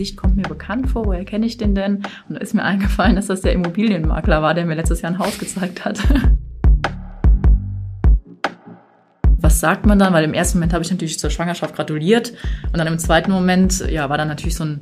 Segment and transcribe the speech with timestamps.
[0.00, 1.96] Gesicht kommt mir bekannt vor, woher kenne ich den denn?
[2.26, 5.18] Und da ist mir eingefallen, dass das der Immobilienmakler war, der mir letztes Jahr ein
[5.18, 6.00] Haus gezeigt hat.
[9.36, 10.14] Was sagt man dann?
[10.14, 12.32] Weil im ersten Moment habe ich natürlich zur Schwangerschaft gratuliert
[12.72, 14.80] und dann im zweiten Moment, ja, war dann natürlich so ein,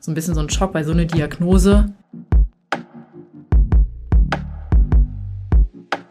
[0.00, 1.86] so ein bisschen so ein Schock bei so einer Diagnose.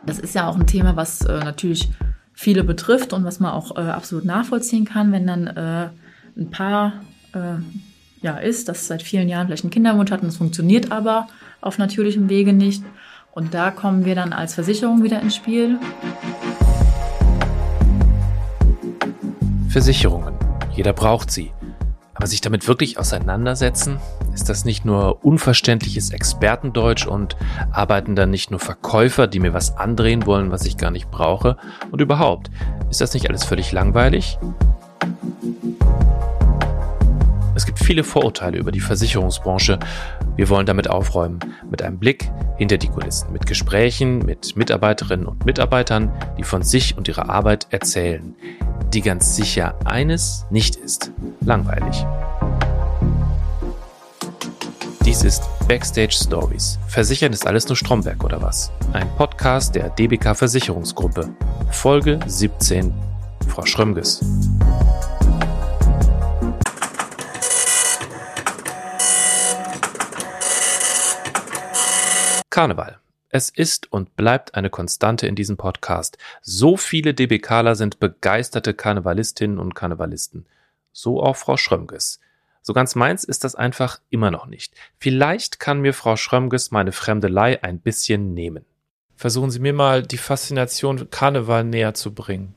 [0.04, 1.92] Das ist ja auch ein Thema, was äh, natürlich
[2.34, 5.90] viele betrifft und was man auch äh, absolut nachvollziehen kann, wenn dann äh,
[6.36, 7.04] ein Paar
[7.34, 7.58] äh,
[8.28, 11.28] ja, ist, das seit vielen Jahren vielleicht einen Kinderwunsch hat und es funktioniert aber
[11.62, 12.84] auf natürlichem Wege nicht.
[13.32, 15.80] Und da kommen wir dann als Versicherung wieder ins Spiel.
[19.70, 20.34] Versicherungen.
[20.76, 21.54] Jeder braucht sie.
[22.16, 23.98] Aber sich damit wirklich auseinandersetzen,
[24.34, 27.38] ist das nicht nur unverständliches Expertendeutsch und
[27.72, 31.56] arbeiten dann nicht nur Verkäufer, die mir was andrehen wollen, was ich gar nicht brauche?
[31.92, 32.50] Und überhaupt,
[32.90, 34.38] ist das nicht alles völlig langweilig?
[37.58, 39.80] Es gibt viele Vorurteile über die Versicherungsbranche.
[40.36, 45.44] Wir wollen damit aufräumen, mit einem Blick hinter die Kulissen, mit Gesprächen mit Mitarbeiterinnen und
[45.44, 48.36] Mitarbeitern, die von sich und ihrer Arbeit erzählen,
[48.94, 52.06] die ganz sicher eines nicht ist, langweilig.
[55.04, 56.78] Dies ist Backstage Stories.
[56.88, 58.72] Versichern ist alles nur Stromberg oder was?
[58.94, 61.28] Ein Podcast der DBK Versicherungsgruppe.
[61.72, 62.94] Folge 17.
[63.48, 64.24] Frau Schrömges.
[72.58, 72.98] Karneval.
[73.30, 76.18] Es ist und bleibt eine Konstante in diesem Podcast.
[76.42, 80.48] So viele DBKler sind begeisterte Karnevalistinnen und Karnevalisten.
[80.92, 82.20] So auch Frau Schrömges.
[82.64, 84.74] So ganz meins ist das einfach immer noch nicht.
[84.98, 88.66] Vielleicht kann mir Frau Schrömges meine Fremdelei ein bisschen nehmen.
[89.16, 92.56] Versuchen Sie mir mal die Faszination Karneval näher zu bringen.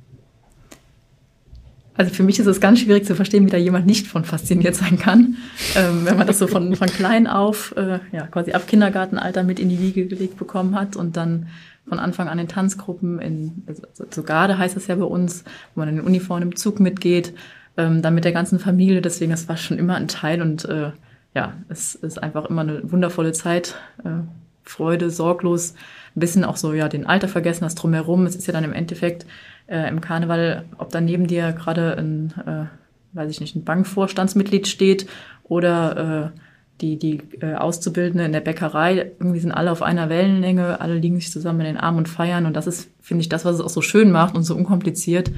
[2.00, 4.74] Also für mich ist es ganz schwierig zu verstehen, wie da jemand nicht von fasziniert
[4.74, 5.36] sein kann,
[5.76, 9.60] ähm, wenn man das so von, von klein auf, äh, ja, quasi ab Kindergartenalter mit
[9.60, 11.48] in die Wiege gelegt bekommen hat und dann
[11.86, 15.44] von Anfang an in Tanzgruppen, in, also so Garde heißt das ja bei uns,
[15.74, 17.34] wo man in den Uniformen im Zug mitgeht,
[17.76, 20.92] ähm, dann mit der ganzen Familie, deswegen, das war schon immer ein Teil und äh,
[21.34, 24.22] ja, es ist einfach immer eine wundervolle Zeit, äh,
[24.64, 25.74] Freude, sorglos,
[26.16, 28.72] ein bisschen auch so, ja, den Alter vergessen, das drumherum, es ist ja dann im
[28.72, 29.26] Endeffekt
[29.70, 34.66] äh, im Karneval, ob da neben dir gerade ein, äh, weiß ich nicht, ein Bankvorstandsmitglied
[34.66, 35.06] steht
[35.44, 36.38] oder äh,
[36.80, 41.16] die, die äh, Auszubildende in der Bäckerei, irgendwie sind alle auf einer Wellenlänge, alle liegen
[41.16, 42.46] sich zusammen in den Armen und feiern.
[42.46, 45.30] Und das ist, finde ich, das, was es auch so schön macht und so unkompliziert.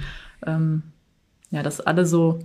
[0.46, 0.82] Ähm,
[1.50, 2.38] ja, dass alle so,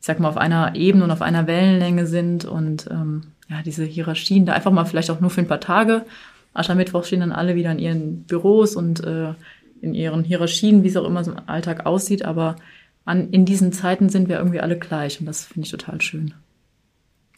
[0.00, 3.84] ich sag mal, auf einer Ebene und auf einer Wellenlänge sind und ähm, ja, diese
[3.84, 6.04] Hierarchien da einfach mal vielleicht auch nur für ein paar Tage.
[6.52, 9.34] Aschermittwoch stehen dann alle wieder in ihren Büros und äh,
[9.80, 12.56] in ihren Hierarchien, wie es auch immer so im Alltag aussieht, aber
[13.04, 16.34] an, in diesen Zeiten sind wir irgendwie alle gleich und das finde ich total schön.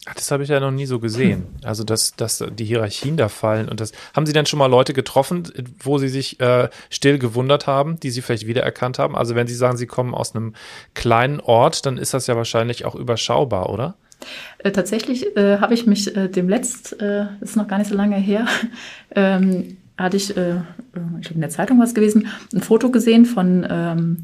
[0.05, 1.45] Ach, das habe ich ja noch nie so gesehen.
[1.63, 3.93] Also, dass, dass die Hierarchien da fallen und das.
[4.13, 5.43] Haben Sie denn schon mal Leute getroffen,
[5.79, 9.15] wo Sie sich äh, still gewundert haben, die Sie vielleicht wiedererkannt haben?
[9.15, 10.55] Also, wenn Sie sagen, Sie kommen aus einem
[10.93, 13.95] kleinen Ort, dann ist das ja wahrscheinlich auch überschaubar, oder?
[14.57, 17.95] Äh, tatsächlich äh, habe ich mich äh, dem letzt, äh, ist noch gar nicht so
[17.95, 18.45] lange her,
[19.15, 20.57] ähm, hatte ich, äh,
[21.19, 24.17] ich glaube in der Zeitung was gewesen, ein Foto gesehen von ähm,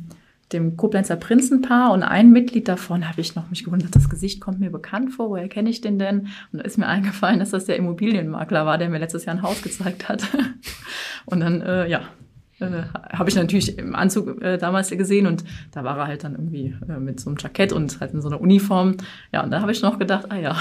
[0.51, 4.59] dem Koblenzer Prinzenpaar und ein Mitglied davon habe ich noch mich gewundert, das Gesicht kommt
[4.59, 6.27] mir bekannt vor, woher kenne ich den denn?
[6.51, 9.43] Und da ist mir eingefallen, dass das der Immobilienmakler war, der mir letztes Jahr ein
[9.43, 10.23] Haus gezeigt hat.
[11.25, 12.01] und dann, äh, ja,
[12.59, 16.33] äh, habe ich natürlich im Anzug äh, damals gesehen und da war er halt dann
[16.33, 18.97] irgendwie äh, mit so einem Jackett und halt in so einer Uniform.
[19.31, 20.57] Ja, und da habe ich noch gedacht, ah ja,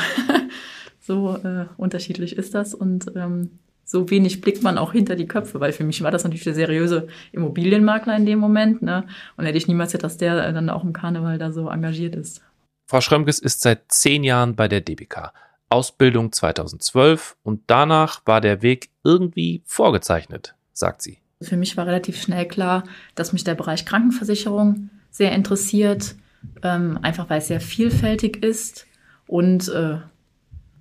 [1.00, 3.50] so äh, unterschiedlich ist das und ähm,
[3.88, 6.52] so wenig blickt man auch hinter die Köpfe, weil für mich war das natürlich der
[6.52, 8.82] seriöse Immobilienmakler in dem Moment.
[8.82, 9.06] Ne?
[9.38, 12.42] Und hätte ich niemals gedacht, dass der dann auch im Karneval da so engagiert ist.
[12.86, 15.32] Frau Schrömges ist seit zehn Jahren bei der DBK.
[15.70, 21.18] Ausbildung 2012 und danach war der Weg irgendwie vorgezeichnet, sagt sie.
[21.40, 22.84] Für mich war relativ schnell klar,
[23.14, 26.14] dass mich der Bereich Krankenversicherung sehr interessiert,
[26.62, 28.86] ähm, einfach weil es sehr vielfältig ist
[29.26, 29.98] und äh,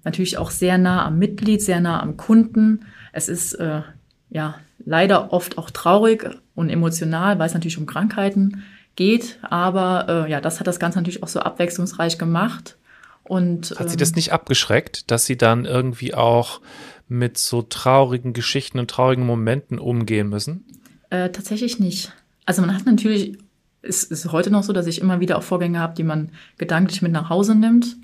[0.03, 2.85] natürlich auch sehr nah am Mitglied, sehr nah am Kunden.
[3.11, 3.81] Es ist äh,
[4.29, 4.55] ja
[4.85, 8.63] leider oft auch traurig und emotional, weil es natürlich um Krankheiten
[8.95, 9.39] geht.
[9.41, 12.77] Aber äh, ja, das hat das Ganze natürlich auch so abwechslungsreich gemacht.
[13.23, 16.61] Und, hat Sie das ähm, nicht abgeschreckt, dass Sie dann irgendwie auch
[17.09, 20.65] mit so traurigen Geschichten und traurigen Momenten umgehen müssen?
[21.09, 22.13] Äh, tatsächlich nicht.
[22.45, 23.37] Also man hat natürlich,
[23.81, 27.01] es ist heute noch so, dass ich immer wieder auch Vorgänge habe, die man gedanklich
[27.01, 27.97] mit nach Hause nimmt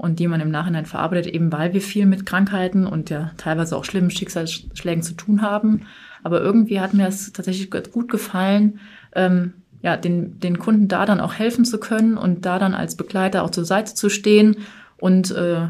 [0.00, 3.76] und die man im Nachhinein verarbeitet, eben weil wir viel mit Krankheiten und ja teilweise
[3.76, 5.82] auch schlimmen Schicksalsschlägen zu tun haben.
[6.22, 8.80] Aber irgendwie hat mir es tatsächlich gut gefallen,
[9.14, 9.52] ähm,
[9.82, 13.44] ja, den, den Kunden da dann auch helfen zu können und da dann als Begleiter
[13.44, 14.56] auch zur Seite zu stehen
[14.96, 15.68] und äh,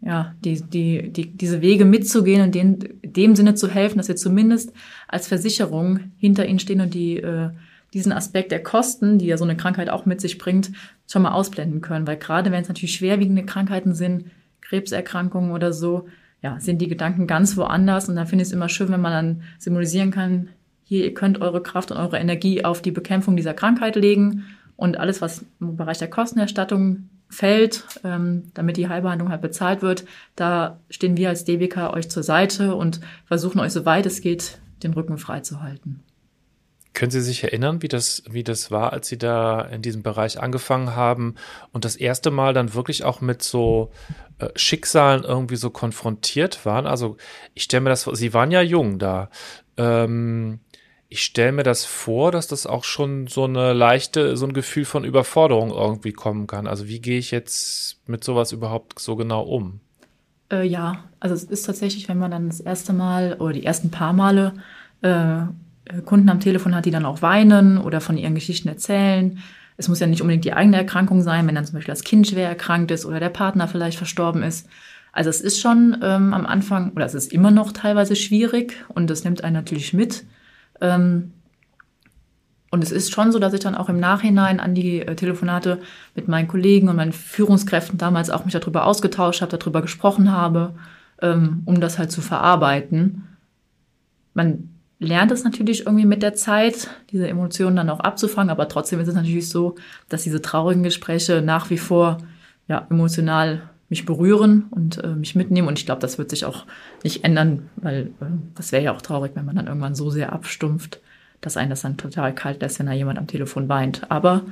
[0.00, 4.16] ja, die, die, die, diese Wege mitzugehen und denen, dem Sinne zu helfen, dass wir
[4.16, 4.72] zumindest
[5.08, 7.50] als Versicherung hinter ihnen stehen und die, äh,
[7.92, 10.70] diesen Aspekt der Kosten, die ja so eine Krankheit auch mit sich bringt,
[11.10, 12.06] schon mal ausblenden können.
[12.06, 14.26] Weil gerade wenn es natürlich schwerwiegende Krankheiten sind,
[14.60, 16.06] Krebserkrankungen oder so,
[16.42, 18.08] ja, sind die Gedanken ganz woanders.
[18.08, 20.48] Und da finde ich es immer schön, wenn man dann symbolisieren kann,
[20.84, 24.44] hier, ihr könnt eure Kraft und eure Energie auf die Bekämpfung dieser Krankheit legen
[24.76, 30.04] und alles, was im Bereich der Kostenerstattung fällt, ähm, damit die Heilbehandlung halt bezahlt wird,
[30.34, 34.92] da stehen wir als DBK euch zur Seite und versuchen euch, soweit es geht, den
[34.92, 36.00] Rücken frei zu halten.
[37.00, 40.38] Können Sie sich erinnern, wie das, wie das war, als Sie da in diesem Bereich
[40.38, 41.34] angefangen haben
[41.72, 43.90] und das erste Mal dann wirklich auch mit so
[44.38, 46.86] äh, Schicksalen irgendwie so konfrontiert waren?
[46.86, 47.16] Also
[47.54, 49.30] ich stelle mir das vor, Sie waren ja jung da.
[49.78, 50.60] Ähm,
[51.08, 54.84] ich stelle mir das vor, dass das auch schon so eine leichte, so ein Gefühl
[54.84, 56.66] von Überforderung irgendwie kommen kann.
[56.66, 59.80] Also wie gehe ich jetzt mit sowas überhaupt so genau um?
[60.52, 63.90] Äh, ja, also es ist tatsächlich, wenn man dann das erste Mal oder die ersten
[63.90, 64.52] paar Male
[65.00, 65.44] äh,
[66.04, 69.38] Kunden am Telefon hat, die dann auch weinen oder von ihren Geschichten erzählen.
[69.76, 72.26] Es muss ja nicht unbedingt die eigene Erkrankung sein, wenn dann zum Beispiel das Kind
[72.26, 74.68] schwer erkrankt ist oder der Partner vielleicht verstorben ist.
[75.12, 79.10] Also es ist schon ähm, am Anfang oder es ist immer noch teilweise schwierig und
[79.10, 80.24] das nimmt einen natürlich mit.
[80.80, 81.32] Ähm,
[82.70, 85.80] und es ist schon so, dass ich dann auch im Nachhinein an die äh, Telefonate
[86.14, 90.74] mit meinen Kollegen und meinen Führungskräften damals auch mich darüber ausgetauscht habe, darüber gesprochen habe,
[91.20, 93.26] ähm, um das halt zu verarbeiten.
[94.34, 94.68] Man
[95.00, 99.08] lernt es natürlich irgendwie mit der Zeit, diese Emotionen dann auch abzufangen, aber trotzdem ist
[99.08, 99.74] es natürlich so,
[100.08, 102.18] dass diese traurigen Gespräche nach wie vor
[102.68, 105.66] ja, emotional mich berühren und äh, mich mitnehmen.
[105.66, 106.66] Und ich glaube, das wird sich auch
[107.02, 110.32] nicht ändern, weil äh, das wäre ja auch traurig, wenn man dann irgendwann so sehr
[110.32, 111.00] abstumpft,
[111.40, 114.08] dass einen das dann total kalt lässt, wenn da jemand am Telefon weint.
[114.10, 114.42] Aber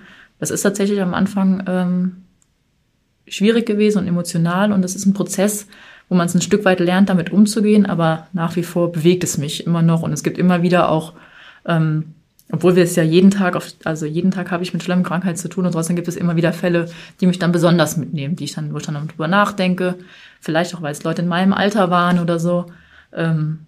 [0.41, 2.25] das ist tatsächlich am Anfang ähm,
[3.29, 5.69] schwierig gewesen und emotional und das ist ein Prozess,
[6.09, 9.39] wo man es ein Stück weit lernt, damit umzugehen, aber nach wie vor bewegt es
[9.39, 11.15] mich immer noch und es gibt immer wieder auch
[11.67, 12.15] ähm,
[12.51, 15.37] obwohl wir es ja jeden Tag, auf, also jeden Tag habe ich mit schlimmen Krankheiten
[15.37, 16.89] zu tun und trotzdem gibt es immer wieder Fälle,
[17.21, 19.97] die mich dann besonders mitnehmen, die ich dann, wo ich dann drüber nachdenke.
[20.41, 22.67] Vielleicht auch, weil es Leute in meinem Alter waren oder so.
[23.13, 23.67] Ähm,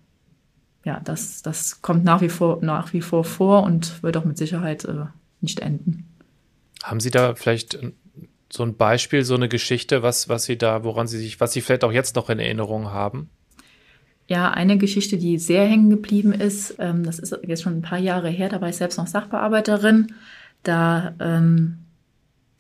[0.85, 4.39] ja, das, das kommt nach wie vor, nach wie vor vor und wird auch mit
[4.39, 5.07] Sicherheit äh,
[5.43, 6.07] nicht enden.
[6.83, 7.79] Haben Sie da vielleicht
[8.53, 11.61] so ein Beispiel, so eine Geschichte, was, was Sie da, woran Sie sich, was Sie
[11.61, 13.31] vielleicht auch jetzt noch in Erinnerung haben?
[14.27, 17.99] Ja, eine Geschichte, die sehr hängen geblieben ist, ähm, das ist jetzt schon ein paar
[17.99, 20.15] Jahre her, da war ich selbst noch Sachbearbeiterin.
[20.63, 21.79] Da ähm,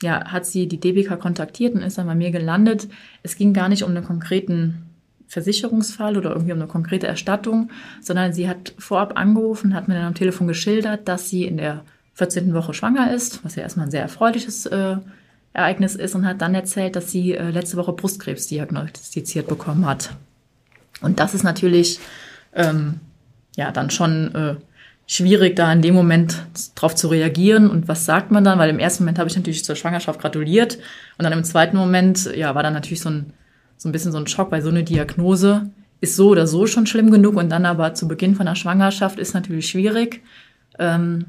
[0.02, 2.88] ja, hat sie die DBK kontaktiert und ist dann bei mir gelandet.
[3.22, 4.86] Es ging gar nicht um einen konkreten
[5.26, 7.70] Versicherungsfall oder irgendwie um eine konkrete Erstattung,
[8.00, 11.84] sondern sie hat vorab angerufen, hat mir dann am Telefon geschildert, dass sie in der
[12.14, 12.52] 14.
[12.52, 14.96] Woche schwanger ist, was ja erstmal ein sehr erfreuliches äh,
[15.52, 20.10] Ereignis ist und hat dann erzählt, dass sie äh, letzte Woche Brustkrebs diagnostiziert bekommen hat.
[21.00, 21.98] Und das ist natürlich
[22.54, 23.00] ähm,
[23.56, 24.54] ja dann schon äh,
[25.06, 26.44] schwierig, da in dem Moment
[26.76, 27.68] drauf zu reagieren.
[27.68, 28.58] Und was sagt man dann?
[28.58, 30.78] Weil im ersten Moment habe ich natürlich zur Schwangerschaft gratuliert
[31.18, 33.32] und dann im zweiten Moment ja war dann natürlich so ein
[33.80, 35.70] so ein bisschen so ein Schock, weil so eine Diagnose
[36.02, 39.18] ist so oder so schon schlimm genug und dann aber zu Beginn von der Schwangerschaft
[39.18, 40.22] ist natürlich schwierig.
[40.78, 41.24] Ähm,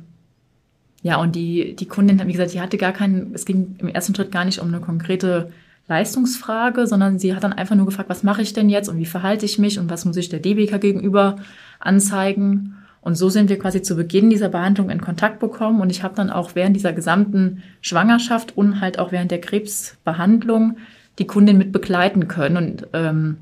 [1.04, 4.14] ja, und die, die Kundin, wie gesagt, die hatte gar keinen, es ging im ersten
[4.14, 5.52] Schritt gar nicht um eine konkrete
[5.88, 9.06] Leistungsfrage, sondern sie hat dann einfach nur gefragt, was mache ich denn jetzt und wie
[9.06, 11.38] verhalte ich mich und was muss ich der DBK gegenüber
[11.80, 12.76] anzeigen.
[13.02, 15.82] Und so sind wir quasi zu Beginn dieser Behandlung in Kontakt bekommen.
[15.82, 20.78] Und ich habe dann auch während dieser gesamten Schwangerschaft und halt auch während der Krebsbehandlung
[21.18, 22.58] die Kundin mit begleiten können.
[22.58, 23.38] Und ähm,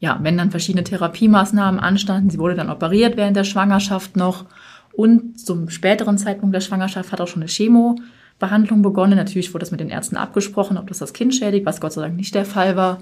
[0.00, 4.44] ja, wenn dann verschiedene Therapiemaßnahmen anstanden, sie wurde dann operiert während der Schwangerschaft noch.
[4.96, 7.96] Und zum späteren Zeitpunkt der Schwangerschaft hat auch schon eine Chemo
[8.38, 9.16] Behandlung begonnen.
[9.16, 12.02] Natürlich wurde das mit den Ärzten abgesprochen, ob das das Kind schädigt, was Gott sei
[12.02, 12.98] Dank nicht der Fall war.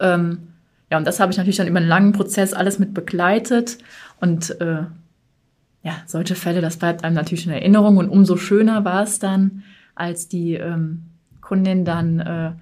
[0.00, 0.48] Ähm,
[0.90, 3.78] ja, und das habe ich natürlich dann über einen langen Prozess alles mit begleitet.
[4.20, 4.84] Und äh,
[5.82, 7.96] ja, solche Fälle, das bleibt einem natürlich in Erinnerung.
[7.96, 9.62] Und umso schöner war es dann,
[9.94, 11.04] als die ähm,
[11.40, 12.52] Kundin dann äh,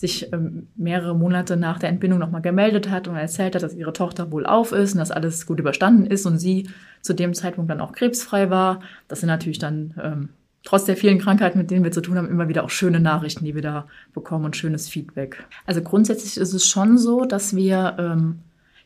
[0.00, 3.92] sich ähm, mehrere Monate nach der Entbindung nochmal gemeldet hat und erzählt hat, dass ihre
[3.92, 6.70] Tochter wohl auf ist und dass alles gut überstanden ist und sie
[7.02, 8.80] zu dem Zeitpunkt dann auch krebsfrei war.
[9.08, 10.28] Das sind natürlich dann ähm,
[10.64, 13.44] trotz der vielen Krankheiten, mit denen wir zu tun haben, immer wieder auch schöne Nachrichten,
[13.44, 15.44] die wir da bekommen und schönes Feedback.
[15.66, 18.38] Also grundsätzlich ist es schon so, dass wir, ähm,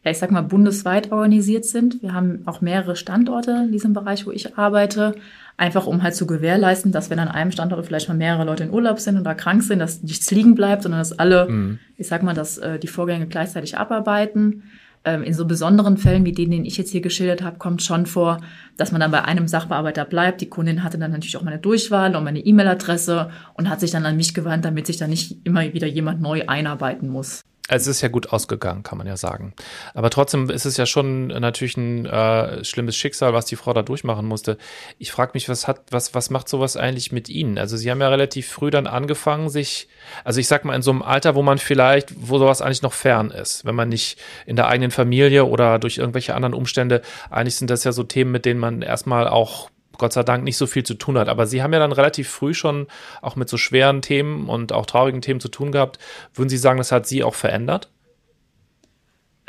[0.02, 2.02] ja, ich sag mal, bundesweit organisiert sind.
[2.02, 5.14] Wir haben auch mehrere Standorte in diesem Bereich, wo ich arbeite,
[5.56, 8.70] einfach um halt zu gewährleisten, dass wenn an einem Standort vielleicht mal mehrere Leute in
[8.70, 11.78] Urlaub sind oder krank sind, dass nichts liegen bleibt, sondern dass alle, mhm.
[11.96, 14.64] ich sag mal, dass äh, die Vorgänge gleichzeitig abarbeiten.
[15.06, 18.06] Ähm, in so besonderen Fällen wie denen, den ich jetzt hier geschildert habe, kommt schon
[18.06, 18.40] vor,
[18.78, 20.40] dass man dann bei einem Sachbearbeiter bleibt.
[20.40, 24.06] Die Kundin hatte dann natürlich auch meine Durchwahl und meine E-Mail-Adresse und hat sich dann
[24.06, 27.42] an mich gewandt, damit sich dann nicht immer wieder jemand neu einarbeiten muss.
[27.66, 29.54] Es ist ja gut ausgegangen, kann man ja sagen.
[29.94, 33.80] Aber trotzdem ist es ja schon natürlich ein äh, schlimmes Schicksal, was die Frau da
[33.82, 34.58] durchmachen musste.
[34.98, 37.56] Ich frage mich, was hat, was, was macht sowas eigentlich mit Ihnen?
[37.56, 39.88] Also Sie haben ja relativ früh dann angefangen, sich,
[40.24, 42.92] also ich sag mal in so einem Alter, wo man vielleicht, wo sowas eigentlich noch
[42.92, 47.56] fern ist, wenn man nicht in der eigenen Familie oder durch irgendwelche anderen Umstände, eigentlich
[47.56, 50.66] sind das ja so Themen, mit denen man erstmal auch Gott sei Dank nicht so
[50.66, 51.28] viel zu tun hat.
[51.28, 52.86] Aber Sie haben ja dann relativ früh schon
[53.22, 55.98] auch mit so schweren Themen und auch traurigen Themen zu tun gehabt.
[56.34, 57.90] Würden Sie sagen, das hat Sie auch verändert?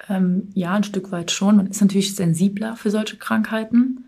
[0.10, 1.58] Ähm, ja, ein Stück weit schon.
[1.58, 4.06] Man ist natürlich sensibler für solche Krankheiten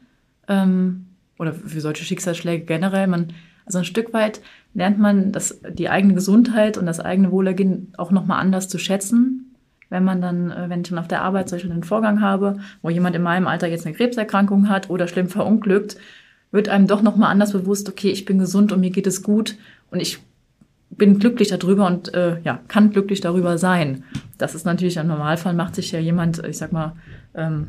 [0.47, 1.07] ähm,
[1.39, 3.07] oder für solche Schicksalsschläge generell.
[3.07, 3.33] Man,
[3.65, 4.41] also ein Stück weit
[4.73, 9.55] lernt man das, die eigene Gesundheit und das eigene Wohlergehen auch nochmal anders zu schätzen.
[9.89, 12.89] Wenn man dann, äh, wenn ich dann auf der Arbeit solch einen Vorgang habe, wo
[12.89, 15.97] jemand in meinem Alter jetzt eine Krebserkrankung hat oder schlimm verunglückt,
[16.51, 19.57] wird einem doch nochmal anders bewusst, okay, ich bin gesund und mir geht es gut
[19.91, 20.19] und ich
[20.89, 24.03] bin glücklich darüber und äh, ja, kann glücklich darüber sein.
[24.37, 26.93] Das ist natürlich im Normalfall macht sich ja jemand, ich sag mal,
[27.35, 27.67] ähm,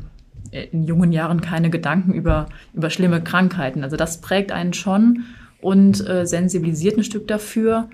[0.51, 3.83] in jungen Jahren keine Gedanken über, über schlimme Krankheiten.
[3.83, 5.25] Also das prägt einen schon
[5.61, 7.89] und äh, sensibilisiert ein Stück dafür.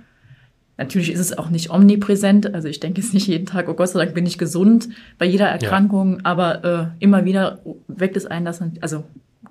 [0.78, 2.54] Natürlich ist es auch nicht omnipräsent.
[2.54, 5.26] Also ich denke jetzt nicht jeden Tag, oh Gott sei Dank bin ich gesund bei
[5.26, 6.20] jeder Erkrankung, ja.
[6.24, 9.04] aber äh, immer wieder weckt es einen, dass man, also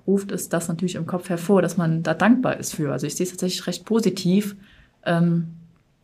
[0.07, 2.91] ruft es das natürlich im Kopf hervor, dass man da dankbar ist für.
[2.91, 4.55] Also ich sehe es tatsächlich recht positiv,
[5.05, 5.47] ähm,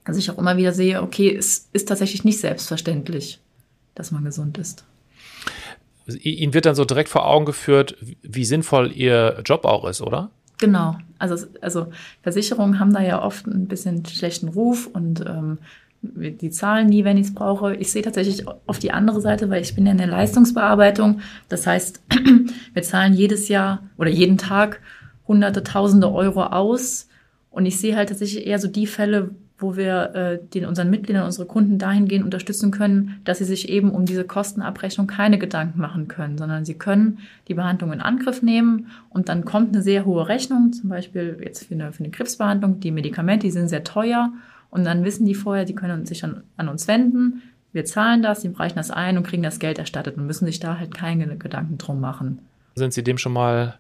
[0.06, 3.40] dass ich auch immer wieder sehe, okay, es ist tatsächlich nicht selbstverständlich,
[3.96, 4.86] dass man gesund ist.
[6.08, 10.32] Ihnen wird dann so direkt vor Augen geführt, wie sinnvoll Ihr Job auch ist, oder?
[10.58, 10.98] Genau.
[11.20, 11.88] Also, also
[12.24, 15.60] Versicherungen haben da ja oft ein bisschen schlechten Ruf und ähm,
[16.02, 17.76] die zahlen nie, wenn ich es brauche.
[17.76, 21.22] Ich sehe tatsächlich auf die andere Seite, weil ich bin ja in der Leistungsbearbeitung.
[21.48, 22.02] Das heißt,
[22.74, 24.82] wir zahlen jedes Jahr oder jeden Tag
[25.28, 27.08] hunderte, tausende Euro aus.
[27.52, 31.26] Und ich sehe halt tatsächlich eher so die Fälle, wo wir äh, den unseren Mitgliedern,
[31.26, 36.08] unsere Kunden dahingehend unterstützen können, dass sie sich eben um diese Kostenabrechnung keine Gedanken machen
[36.08, 40.28] können, sondern sie können die Behandlung in Angriff nehmen und dann kommt eine sehr hohe
[40.28, 44.32] Rechnung, zum Beispiel jetzt für eine, für eine Krebsbehandlung, die Medikamente, die sind sehr teuer
[44.72, 47.44] und dann wissen die vorher, die können sich an, an uns wenden.
[47.74, 50.60] Wir zahlen das, die reichen das ein und kriegen das Geld erstattet und müssen sich
[50.60, 52.40] da halt keine Gedanken drum machen.
[52.76, 53.80] Sind Sie dem schon mal,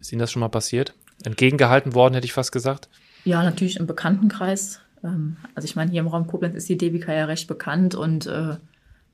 [0.00, 0.94] ist Ihnen das schon mal passiert?
[1.24, 2.88] Entgegengehalten worden, hätte ich fast gesagt?
[3.24, 4.80] Ja, natürlich im Bekanntenkreis.
[5.04, 8.26] Ähm, also ich meine, hier im Raum Koblenz ist die DBK ja recht bekannt und
[8.26, 8.56] äh,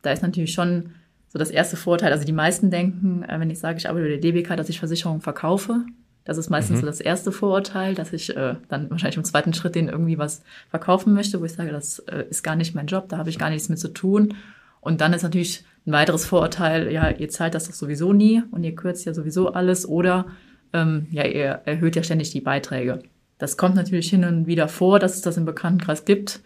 [0.03, 0.91] da ist natürlich schon
[1.29, 2.13] so das erste Vorteil.
[2.13, 4.79] Also die meisten denken, äh, wenn ich sage, ich arbeite bei der DBK, dass ich
[4.79, 5.85] Versicherungen verkaufe.
[6.25, 6.81] Das ist meistens mhm.
[6.81, 10.43] so das erste Vorurteil, dass ich äh, dann wahrscheinlich im zweiten Schritt denen irgendwie was
[10.71, 13.39] verkaufen möchte, wo ich sage, das äh, ist gar nicht mein Job, da habe ich
[13.39, 14.35] gar nichts mit zu tun.
[14.81, 18.63] Und dann ist natürlich ein weiteres Vorurteil, ja, ihr zahlt das doch sowieso nie und
[18.63, 20.27] ihr kürzt ja sowieso alles oder
[20.73, 23.01] ähm, ja, ihr erhöht ja ständig die Beiträge.
[23.39, 26.41] Das kommt natürlich hin und wieder vor, dass es das im Bekanntenkreis gibt,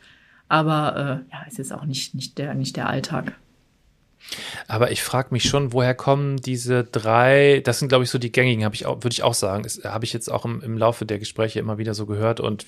[0.48, 3.34] aber äh, ja, es ist auch nicht, nicht, der, nicht der Alltag.
[4.66, 8.32] Aber ich frage mich schon, woher kommen diese drei, das sind glaube ich so die
[8.32, 11.06] gängigen, habe ich auch, würde ich auch sagen, habe ich jetzt auch im, im Laufe
[11.06, 12.66] der Gespräche immer wieder so gehört und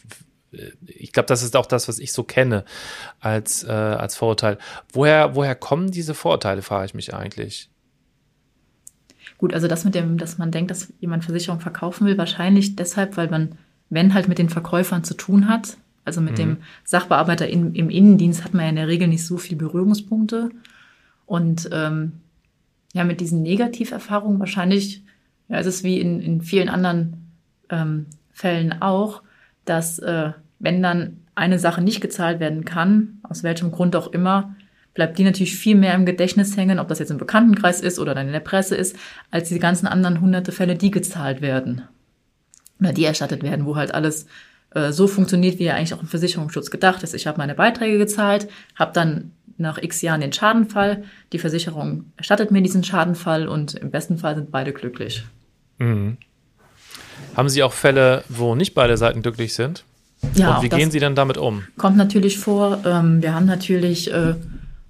[0.52, 2.64] äh, ich glaube, das ist auch das, was ich so kenne
[3.20, 4.58] als, äh, als Vorurteil.
[4.92, 7.70] Woher, woher kommen diese Vorurteile, frage ich mich eigentlich.
[9.38, 13.16] Gut, also das mit dem, dass man denkt, dass jemand Versicherung verkaufen will, wahrscheinlich deshalb,
[13.16, 13.56] weil man,
[13.88, 16.36] wenn halt mit den Verkäufern zu tun hat, also mit mhm.
[16.36, 20.50] dem Sachbearbeiter in, im Innendienst hat man ja in der Regel nicht so viele Berührungspunkte.
[21.28, 22.22] Und ähm,
[22.94, 25.04] ja, mit diesen Negativerfahrungen wahrscheinlich,
[25.48, 27.34] ja, es ist wie in, in vielen anderen
[27.68, 29.22] ähm, Fällen auch,
[29.66, 34.56] dass äh, wenn dann eine Sache nicht gezahlt werden kann, aus welchem Grund auch immer,
[34.94, 38.14] bleibt die natürlich viel mehr im Gedächtnis hängen, ob das jetzt im Bekanntenkreis ist oder
[38.14, 38.96] dann in der Presse ist,
[39.30, 41.82] als die ganzen anderen hunderte Fälle, die gezahlt werden
[42.80, 44.26] oder die erstattet werden, wo halt alles
[44.70, 47.14] äh, so funktioniert, wie ja eigentlich auch im Versicherungsschutz gedacht ist.
[47.14, 51.04] Ich habe meine Beiträge gezahlt, habe dann nach x Jahren den Schadenfall.
[51.32, 55.24] Die Versicherung erstattet mir diesen Schadenfall und im besten Fall sind beide glücklich.
[55.78, 56.16] Mhm.
[57.36, 59.84] Haben Sie auch Fälle, wo nicht beide Seiten glücklich sind?
[60.34, 60.56] Ja.
[60.56, 61.64] Und wie gehen Sie dann damit um?
[61.76, 62.80] Kommt natürlich vor.
[62.84, 64.34] Ähm, wir haben natürlich äh,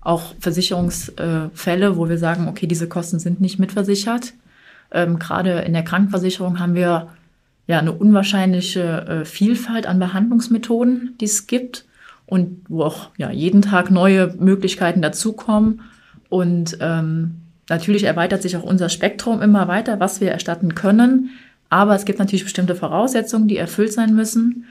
[0.01, 4.33] auch Versicherungsfälle, wo wir sagen, okay, diese Kosten sind nicht mitversichert.
[4.91, 7.09] Ähm, gerade in der Krankenversicherung haben wir
[7.67, 11.85] ja eine unwahrscheinliche äh, Vielfalt an Behandlungsmethoden, die es gibt
[12.29, 15.81] und wo auch ja, jeden Tag neue Möglichkeiten dazukommen.
[16.29, 17.37] Und ähm,
[17.69, 21.31] natürlich erweitert sich auch unser Spektrum immer weiter, was wir erstatten können.
[21.71, 24.67] Aber es gibt natürlich bestimmte Voraussetzungen, die erfüllt sein müssen.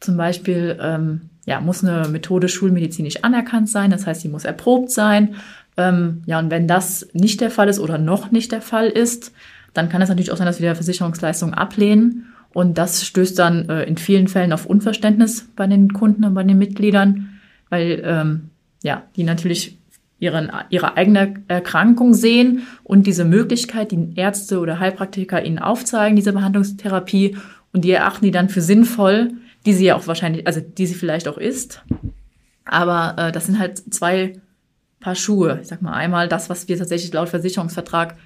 [0.00, 4.90] Zum Beispiel ähm, ja, muss eine Methode schulmedizinisch anerkannt sein, das heißt, sie muss erprobt
[4.90, 5.36] sein.
[5.78, 9.32] Ähm, ja, und wenn das nicht der Fall ist oder noch nicht der Fall ist,
[9.72, 12.26] dann kann es natürlich auch sein, dass wir die Versicherungsleistung ablehnen.
[12.52, 16.42] Und das stößt dann äh, in vielen Fällen auf Unverständnis bei den Kunden und bei
[16.42, 17.38] den Mitgliedern,
[17.68, 18.50] weil ähm,
[18.82, 19.78] ja, die natürlich
[20.18, 26.32] ihren, ihre eigene Erkrankung sehen und diese Möglichkeit, die Ärzte oder Heilpraktiker ihnen aufzeigen, diese
[26.32, 27.36] Behandlungstherapie,
[27.72, 29.32] und die erachten die dann für sinnvoll,
[29.66, 31.84] die sie ja auch wahrscheinlich, also die sie vielleicht auch ist.
[32.64, 34.40] Aber äh, das sind halt zwei
[35.00, 35.58] Paar Schuhe.
[35.62, 38.16] Ich sag mal einmal das, was wir tatsächlich laut Versicherungsvertrag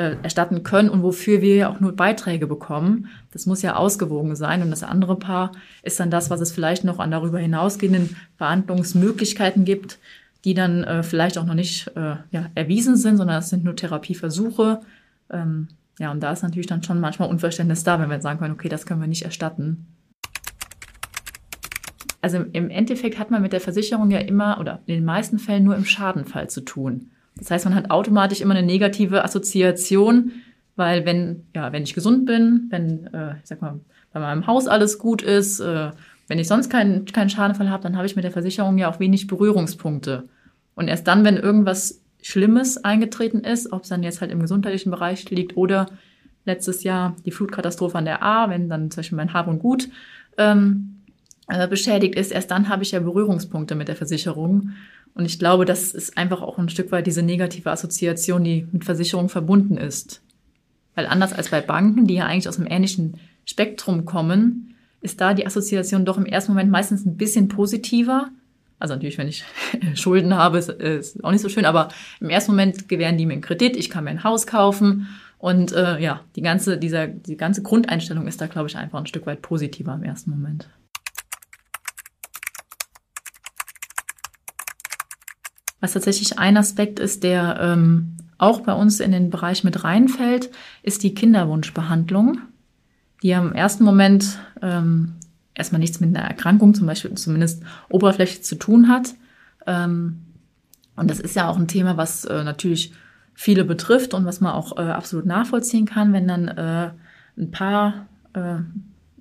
[0.00, 3.08] äh, erstatten können und wofür wir ja auch nur Beiträge bekommen.
[3.32, 4.62] Das muss ja ausgewogen sein.
[4.62, 5.52] Und das andere Paar
[5.82, 9.98] ist dann das, was es vielleicht noch an darüber hinausgehenden Behandlungsmöglichkeiten gibt,
[10.46, 13.76] die dann äh, vielleicht auch noch nicht äh, ja, erwiesen sind, sondern das sind nur
[13.76, 14.80] Therapieversuche.
[15.28, 18.54] Ähm, ja, und da ist natürlich dann schon manchmal Unverständnis da, wenn wir sagen können,
[18.54, 19.86] okay, das können wir nicht erstatten.
[22.22, 25.64] Also im Endeffekt hat man mit der Versicherung ja immer oder in den meisten Fällen
[25.64, 27.10] nur im Schadenfall zu tun.
[27.36, 30.32] Das heißt, man hat automatisch immer eine negative Assoziation,
[30.76, 33.80] weil wenn, ja, wenn ich gesund bin, wenn, äh, ich sag mal,
[34.12, 35.90] bei meinem Haus alles gut ist, äh,
[36.28, 39.00] wenn ich sonst keinen, keinen Schadenfall habe, dann habe ich mit der Versicherung ja auch
[39.00, 40.28] wenig Berührungspunkte.
[40.74, 44.90] Und erst dann, wenn irgendwas Schlimmes eingetreten ist, ob es dann jetzt halt im gesundheitlichen
[44.90, 45.86] Bereich liegt oder
[46.44, 49.88] letztes Jahr die Flutkatastrophe an der A, wenn dann zum Beispiel mein Hab und Gut
[50.38, 50.99] ähm,
[51.50, 54.70] äh, beschädigt ist, erst dann habe ich ja Berührungspunkte mit der Versicherung.
[55.14, 58.84] Und ich glaube, das ist einfach auch ein Stück weit diese negative Assoziation, die mit
[58.84, 60.22] Versicherung verbunden ist.
[60.94, 63.14] Weil anders als bei Banken, die ja eigentlich aus einem ähnlichen
[63.44, 68.28] Spektrum kommen, ist da die Assoziation doch im ersten Moment meistens ein bisschen positiver.
[68.78, 69.44] Also natürlich, wenn ich
[69.94, 71.88] Schulden habe, ist, ist auch nicht so schön, aber
[72.20, 75.72] im ersten Moment gewähren die mir einen Kredit, ich kann mir ein Haus kaufen und
[75.72, 79.26] äh, ja, die ganze, dieser, die ganze Grundeinstellung ist da, glaube ich, einfach ein Stück
[79.26, 80.68] weit positiver im ersten Moment.
[85.80, 90.50] Was tatsächlich ein Aspekt ist, der ähm, auch bei uns in den Bereich mit reinfällt,
[90.82, 92.38] ist die Kinderwunschbehandlung,
[93.22, 95.14] die im ersten Moment ähm,
[95.54, 99.14] erstmal nichts mit einer Erkrankung, zum Beispiel zumindest oberflächlich zu tun hat.
[99.66, 100.20] Ähm,
[100.96, 102.92] und das ist ja auch ein Thema, was äh, natürlich
[103.34, 106.90] viele betrifft und was man auch äh, absolut nachvollziehen kann, wenn dann äh,
[107.38, 108.56] ein Paar äh,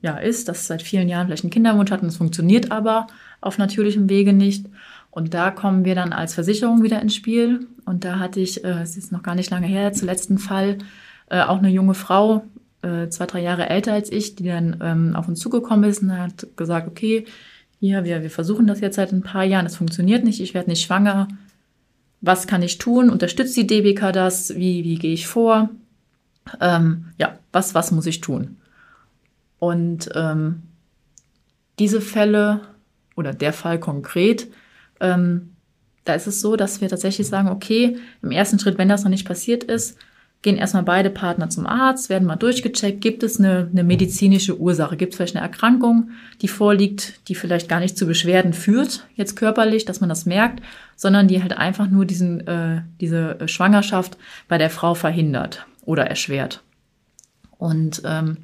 [0.01, 3.07] ja ist, das seit vielen Jahren vielleicht einen Kinderwunsch hat und es funktioniert aber
[3.41, 4.65] auf natürlichem Wege nicht
[5.11, 7.67] und da kommen wir dann als Versicherung wieder ins Spiel.
[7.85, 10.77] Und da hatte ich, äh, es ist noch gar nicht lange her, zum letzten Fall,
[11.29, 12.43] äh, auch eine junge Frau,
[12.81, 16.17] äh, zwei, drei Jahre älter als ich, die dann ähm, auf uns zugekommen ist und
[16.17, 17.25] hat gesagt, okay,
[17.79, 20.69] hier, wir, wir versuchen das jetzt seit ein paar Jahren, es funktioniert nicht, ich werde
[20.69, 21.27] nicht schwanger.
[22.21, 23.09] Was kann ich tun?
[23.09, 24.55] Unterstützt die DBK das?
[24.55, 25.69] Wie, wie gehe ich vor?
[26.59, 28.57] Ähm, ja, was, was muss ich tun?
[29.59, 30.63] Und ähm,
[31.79, 32.61] diese Fälle
[33.15, 34.47] oder der Fall konkret
[34.99, 35.53] ähm,
[36.05, 39.11] da ist es so, dass wir tatsächlich sagen, okay, im ersten Schritt, wenn das noch
[39.11, 39.97] nicht passiert ist,
[40.41, 44.95] gehen erstmal beide Partner zum Arzt, werden mal durchgecheckt, gibt es eine, eine medizinische Ursache,
[44.95, 49.35] gibt es vielleicht eine Erkrankung, die vorliegt, die vielleicht gar nicht zu Beschwerden führt, jetzt
[49.35, 50.63] körperlich, dass man das merkt,
[50.95, 56.63] sondern die halt einfach nur diesen, äh, diese Schwangerschaft bei der Frau verhindert oder erschwert.
[57.57, 58.37] Und ähm,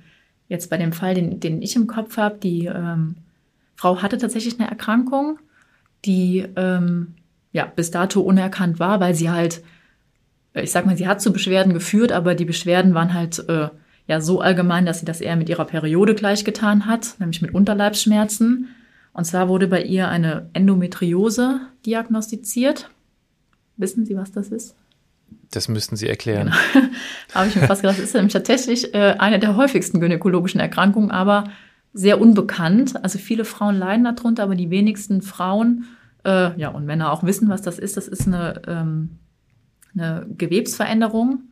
[0.50, 3.16] jetzt bei dem Fall, den, den ich im Kopf habe, die ähm,
[3.78, 5.40] Frau hatte tatsächlich eine Erkrankung,
[6.06, 7.16] die ähm,
[7.52, 9.64] ja bis dato unerkannt war, weil sie halt,
[10.54, 13.70] äh, ich sag mal, sie hat zu Beschwerden geführt, aber die Beschwerden waren halt äh,
[14.08, 18.70] ja so allgemein, dass sie das eher mit ihrer Periode gleichgetan hat, nämlich mit Unterleibsschmerzen.
[19.14, 22.90] Und zwar wurde bei ihr eine Endometriose diagnostiziert.
[23.78, 24.76] Wissen Sie, was das ist?
[25.52, 26.54] Das müssten Sie erklären.
[26.74, 26.86] Genau.
[27.34, 31.12] Habe ich mir fast gedacht, das ist nämlich tatsächlich äh, eine der häufigsten gynäkologischen Erkrankungen,
[31.12, 31.46] aber
[31.96, 33.02] sehr unbekannt.
[33.04, 35.86] Also viele Frauen leiden darunter, aber die wenigsten Frauen
[36.26, 37.96] äh, ja, und Männer auch wissen, was das ist.
[37.96, 39.12] Das ist eine, ähm,
[39.94, 41.44] eine Gewebsveränderung,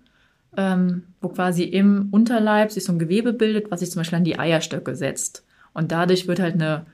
[0.57, 4.25] ähm, wo quasi im Unterleib sich so ein Gewebe bildet, was sich zum Beispiel an
[4.25, 5.45] die Eierstöcke setzt.
[5.73, 6.85] Und dadurch wird halt eine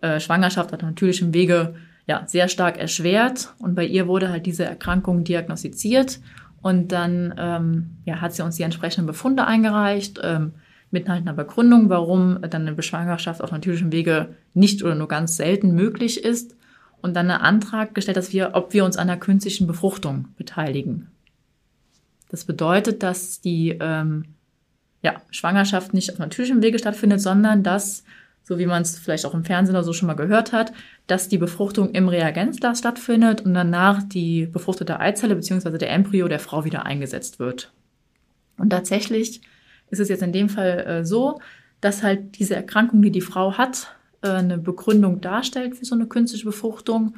[0.00, 1.74] äh, Schwangerschaft auf natürlichem Wege
[2.06, 3.52] ja, sehr stark erschwert.
[3.58, 6.20] Und bei ihr wurde halt diese Erkrankung diagnostiziert.
[6.62, 10.20] Und dann ähm, ja, hat sie uns die entsprechenden Befunde eingereicht.
[10.22, 10.52] Ähm,
[10.94, 15.74] mit einer Begründung, warum dann eine Beschwangerschaft auf natürlichem Wege nicht oder nur ganz selten
[15.74, 16.56] möglich ist.
[17.02, 21.08] Und dann einen Antrag gestellt, dass wir, ob wir uns an der künstlichen Befruchtung beteiligen.
[22.30, 24.24] Das bedeutet, dass die ähm,
[25.02, 28.04] ja, Schwangerschaft nicht auf natürlichem Wege stattfindet, sondern dass,
[28.44, 30.72] so wie man es vielleicht auch im Fernsehen oder so schon mal gehört hat,
[31.06, 35.76] dass die Befruchtung im Reagenzglas stattfindet und danach die befruchtete Eizelle bzw.
[35.76, 37.72] der Embryo der Frau wieder eingesetzt wird.
[38.56, 39.42] Und tatsächlich
[39.90, 41.40] ist es jetzt in dem Fall äh, so,
[41.80, 46.06] dass halt diese Erkrankung, die die Frau hat, äh, eine Begründung darstellt für so eine
[46.06, 47.14] künstliche Befruchtung.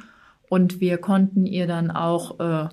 [0.49, 2.69] Und wir konnten ihr dann auch äh,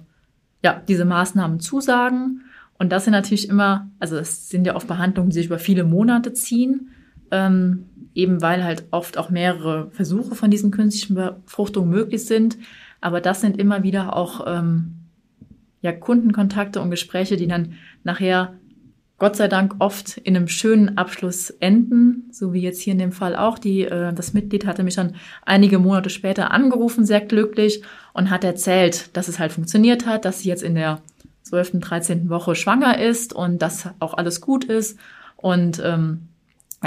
[0.63, 2.43] ja, diese Maßnahmen zusagen.
[2.79, 5.85] Und das sind natürlich immer, also es sind ja oft Behandlungen, die sich über viele
[5.85, 6.91] Monate ziehen,
[7.31, 12.57] ähm, eben weil halt oft auch mehrere Versuche von diesen künstlichen Befruchtungen möglich sind.
[13.01, 14.95] Aber das sind immer wieder auch ähm,
[15.83, 18.55] ja, Kundenkontakte und Gespräche, die dann nachher
[19.25, 23.11] Gott sei Dank oft in einem schönen Abschluss enden, so wie jetzt hier in dem
[23.11, 23.59] Fall auch.
[23.59, 25.15] Die, äh, das Mitglied hatte mich dann
[25.47, 27.81] einige Monate später angerufen, sehr glücklich,
[28.13, 31.01] und hat erzählt, dass es halt funktioniert hat, dass sie jetzt in der
[31.45, 32.29] 12., 13.
[32.29, 34.99] Woche schwanger ist und dass auch alles gut ist.
[35.37, 36.29] Und ähm,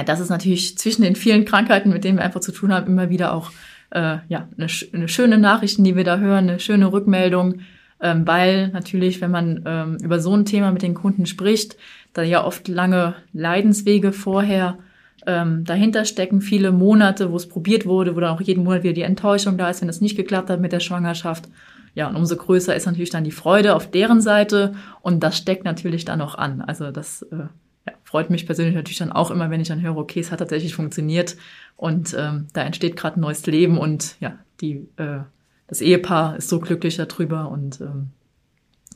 [0.06, 3.10] das ist natürlich zwischen den vielen Krankheiten, mit denen wir einfach zu tun haben, immer
[3.10, 3.50] wieder auch
[3.90, 7.62] äh, ja, eine, eine schöne Nachrichten, die wir da hören, eine schöne Rückmeldung,
[8.00, 11.78] ähm, weil natürlich, wenn man ähm, über so ein Thema mit den Kunden spricht,
[12.14, 14.78] da ja oft lange Leidenswege vorher
[15.26, 18.94] ähm, dahinter stecken, viele Monate, wo es probiert wurde, wo dann auch jeden Monat wieder
[18.94, 21.50] die Enttäuschung da ist, wenn es nicht geklappt hat mit der Schwangerschaft.
[21.96, 25.66] Ja, und umso größer ist natürlich dann die Freude auf deren Seite und das steckt
[25.66, 26.62] natürlich dann auch an.
[26.62, 27.48] Also das äh,
[27.88, 30.40] ja, freut mich persönlich natürlich dann auch immer, wenn ich dann höre, okay, es hat
[30.40, 31.36] tatsächlich funktioniert
[31.76, 35.20] und ähm, da entsteht gerade ein neues Leben und ja, die, äh,
[35.68, 38.10] das Ehepaar ist so glücklich darüber und ähm,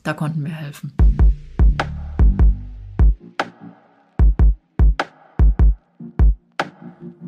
[0.02, 0.92] da konnten wir helfen.